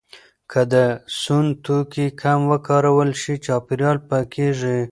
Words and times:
که 0.51 0.61
د 0.73 0.75
سون 1.19 1.45
توکي 1.65 2.07
کم 2.21 2.39
وکارول 2.51 3.09
شي، 3.21 3.33
چاپیریال 3.45 3.97
پاکېږي. 4.09 4.79